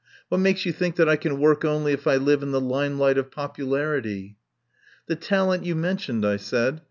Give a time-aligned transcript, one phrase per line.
[0.29, 3.19] What makes you think that I can work only if I live in the limelight
[3.19, 4.33] of popu larity?"
[5.05, 6.79] "The talent you mentioned," I said.